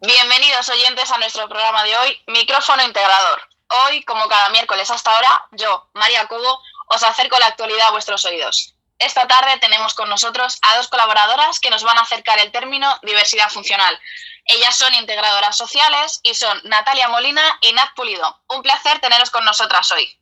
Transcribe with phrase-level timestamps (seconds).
[0.00, 3.42] Bienvenidos oyentes a nuestro programa de hoy, Micrófono Integrador.
[3.68, 8.24] Hoy, como cada miércoles hasta ahora, yo, María Cobo, os acerco la actualidad a vuestros
[8.24, 8.76] oídos.
[8.98, 12.98] Esta tarde tenemos con nosotros a dos colaboradoras que nos van a acercar el término
[13.02, 13.98] diversidad funcional.
[14.44, 18.42] Ellas son integradoras sociales y son Natalia Molina y Nat Pulido.
[18.48, 20.16] Un placer teneros con nosotras hoy.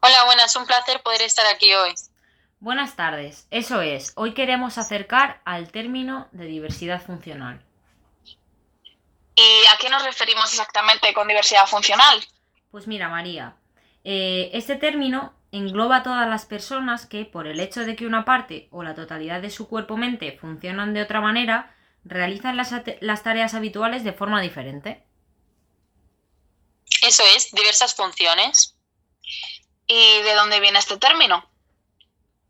[0.00, 1.92] Hola, buenas, un placer poder estar aquí hoy.
[2.60, 7.64] Buenas tardes, eso es, hoy queremos acercar al término de diversidad funcional.
[9.34, 12.24] ¿Y a qué nos referimos exactamente con diversidad funcional?
[12.70, 13.56] Pues mira, María,
[14.04, 18.24] eh, este término engloba a todas las personas que, por el hecho de que una
[18.24, 21.74] parte o la totalidad de su cuerpo-mente funcionan de otra manera,
[22.04, 25.04] realizan las, las tareas habituales de forma diferente.
[27.02, 28.77] Eso es, diversas funciones.
[29.88, 31.44] ¿Y de dónde viene este término?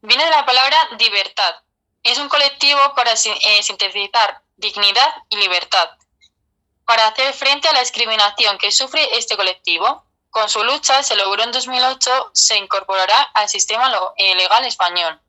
[0.03, 1.55] Viene de la palabra libertad.
[2.03, 5.89] Es un colectivo para eh, sintetizar dignidad y libertad.
[6.84, 11.45] Para hacer frente a la discriminación que sufre este colectivo, con su lucha se logró
[11.45, 15.20] en 2008 se incorporará al sistema eh, legal español.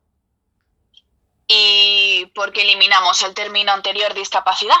[1.46, 4.76] ¿Y por qué eliminamos el término anterior discapacidad?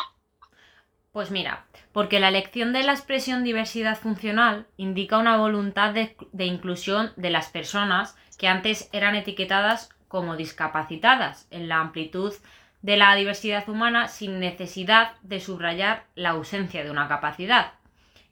[1.12, 7.12] Pues mira, porque la elección de la expresión diversidad funcional indica una voluntad de, inclusión
[7.16, 12.32] de las personas que antes eran etiquetadas como discapacitadas en la amplitud
[12.82, 17.72] de la diversidad humana sin necesidad de subrayar la ausencia de una capacidad.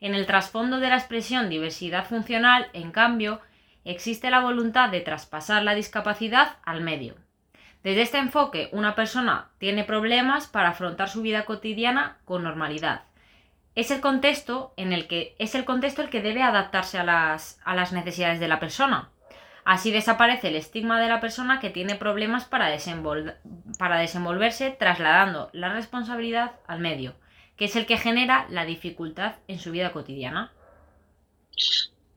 [0.00, 3.40] En el trasfondo de la expresión diversidad funcional, en cambio,
[3.84, 7.16] existe la voluntad de traspasar la discapacidad al medio.
[7.82, 13.02] Desde este enfoque, una persona tiene problemas para afrontar su vida cotidiana con normalidad.
[13.78, 17.60] Es el contexto en el que es el contexto el que debe adaptarse a las,
[17.64, 19.10] a las necesidades de la persona.
[19.64, 22.76] Así desaparece el estigma de la persona que tiene problemas para,
[23.78, 27.14] para desenvolverse trasladando la responsabilidad al medio
[27.58, 30.52] que es el que genera la dificultad en su vida cotidiana.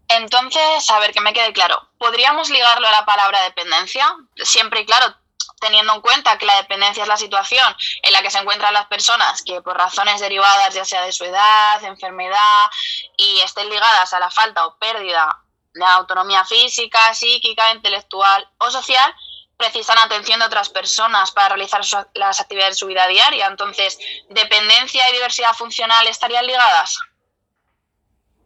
[0.07, 4.05] Entonces, a ver que me quede claro, ¿podríamos ligarlo a la palabra dependencia?
[4.35, 5.15] Siempre y claro,
[5.61, 7.73] teniendo en cuenta que la dependencia es la situación
[8.03, 11.23] en la que se encuentran las personas que por razones derivadas ya sea de su
[11.23, 12.69] edad, enfermedad
[13.15, 15.39] y estén ligadas a la falta o pérdida
[15.73, 19.15] de autonomía física, psíquica, intelectual o social,
[19.55, 21.81] precisan atención de otras personas para realizar
[22.15, 23.45] las actividades de su vida diaria.
[23.45, 23.97] Entonces,
[24.29, 26.99] ¿dependencia y diversidad funcional estarían ligadas?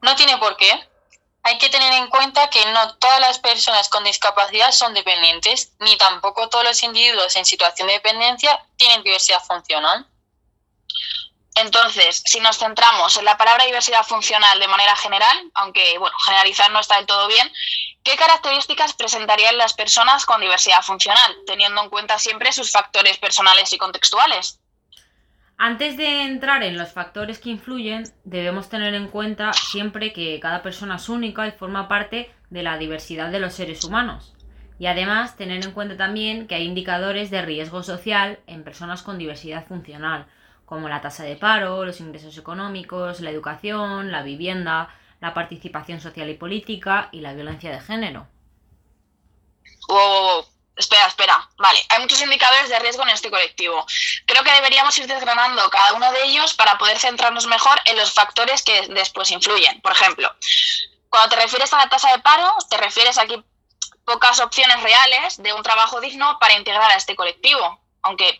[0.01, 0.87] No tiene por qué.
[1.47, 5.95] Hay que tener en cuenta que no todas las personas con discapacidad son dependientes, ni
[5.95, 10.07] tampoco todos los individuos en situación de dependencia tienen diversidad funcional.
[11.53, 16.71] Entonces, si nos centramos en la palabra diversidad funcional de manera general, aunque bueno, generalizar
[16.71, 17.53] no está del todo bien,
[18.03, 23.71] ¿qué características presentarían las personas con diversidad funcional, teniendo en cuenta siempre sus factores personales
[23.71, 24.59] y contextuales?
[25.57, 30.61] Antes de entrar en los factores que influyen, debemos tener en cuenta siempre que cada
[30.61, 34.35] persona es única y forma parte de la diversidad de los seres humanos.
[34.79, 39.17] Y además tener en cuenta también que hay indicadores de riesgo social en personas con
[39.17, 40.25] diversidad funcional,
[40.65, 44.89] como la tasa de paro, los ingresos económicos, la educación, la vivienda,
[45.21, 48.27] la participación social y política y la violencia de género.
[50.75, 51.49] Espera, espera.
[51.57, 53.85] Vale, hay muchos indicadores de riesgo en este colectivo.
[54.25, 58.11] Creo que deberíamos ir desgranando cada uno de ellos para poder centrarnos mejor en los
[58.11, 59.79] factores que después influyen.
[59.81, 60.29] Por ejemplo,
[61.09, 63.41] cuando te refieres a la tasa de paro, te refieres aquí
[64.03, 67.79] pocas opciones reales de un trabajo digno para integrar a este colectivo.
[68.01, 68.37] Aunque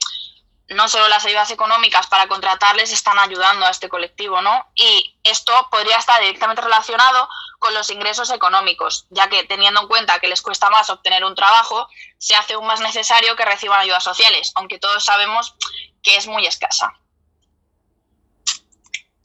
[0.70, 4.68] no solo las ayudas económicas para contratarles están ayudando a este colectivo, ¿no?
[4.76, 10.20] Y esto podría estar directamente relacionado con los ingresos económicos, ya que teniendo en cuenta
[10.20, 11.88] que les cuesta más obtener un trabajo,
[12.18, 15.56] se hace aún más necesario que reciban ayudas sociales, aunque todos sabemos
[16.02, 16.94] que es muy escasa.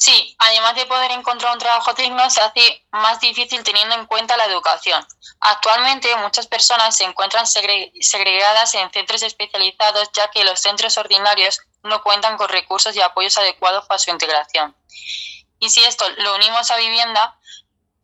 [0.00, 4.34] Sí, además de poder encontrar un trabajo digno, se hace más difícil teniendo en cuenta
[4.38, 5.06] la educación.
[5.41, 12.02] Actualmente muchas personas se encuentran segregadas en centros especializados ya que los centros ordinarios no
[12.02, 14.75] cuentan con recursos y apoyos adecuados para su integración.
[15.58, 17.38] Y si esto lo unimos a vivienda,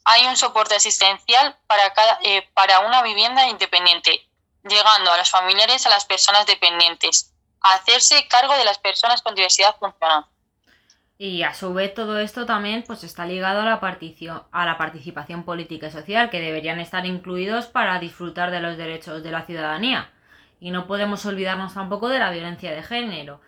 [0.04, 4.28] hay un soporte asistencial para, cada, eh, para una vivienda independiente,
[4.64, 7.32] llegando a los familiares a las personas dependientes,
[7.62, 10.26] a hacerse cargo de las personas con diversidad funcional.
[11.18, 13.80] Y a su vez todo esto también pues está ligado a la,
[14.52, 19.22] a la participación política y social, que deberían estar incluidos para disfrutar de los derechos
[19.22, 20.10] de la ciudadanía.
[20.60, 23.40] Y no podemos olvidarnos tampoco de la violencia de género,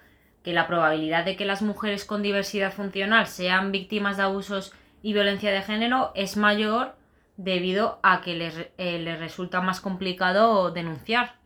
[0.42, 4.72] que la probabilidad de que las mujeres con diversidad funcional sean víctimas de abusos
[5.02, 6.96] y violencia de género es mayor
[7.36, 11.37] debido a que les, eh, les resulta más complicado denunciar.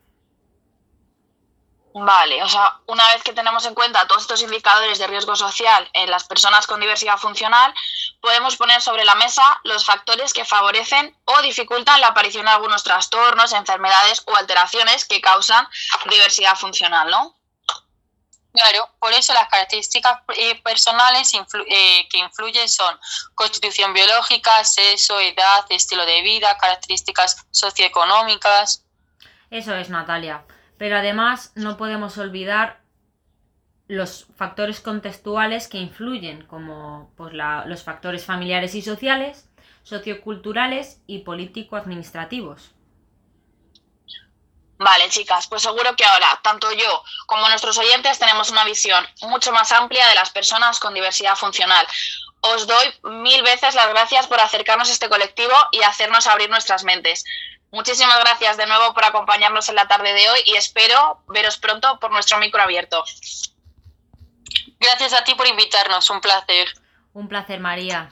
[1.94, 5.88] Vale, o sea, una vez que tenemos en cuenta todos estos indicadores de riesgo social
[5.92, 7.74] en las personas con diversidad funcional,
[8.20, 12.82] podemos poner sobre la mesa los factores que favorecen o dificultan la aparición de algunos
[12.82, 15.68] trastornos, enfermedades o alteraciones que causan
[16.08, 17.36] diversidad funcional, ¿no?
[18.54, 22.98] Claro, por eso las características eh, personales eh, que influyen son
[23.34, 28.84] constitución biológica, sexo, edad, estilo de vida, características socioeconómicas.
[29.50, 30.44] Eso es, Natalia.
[30.82, 32.80] Pero además no podemos olvidar
[33.86, 39.48] los factores contextuales que influyen, como pues, los factores familiares y sociales,
[39.84, 42.72] socioculturales y político-administrativos.
[44.76, 49.52] Vale, chicas, pues seguro que ahora tanto yo como nuestros oyentes tenemos una visión mucho
[49.52, 51.86] más amplia de las personas con diversidad funcional.
[52.40, 56.82] Os doy mil veces las gracias por acercarnos a este colectivo y hacernos abrir nuestras
[56.82, 57.24] mentes.
[57.72, 61.98] Muchísimas gracias de nuevo por acompañarnos en la tarde de hoy y espero veros pronto
[62.00, 63.02] por nuestro micro abierto.
[64.78, 66.68] Gracias a ti por invitarnos, un placer.
[67.14, 68.10] Un placer, María.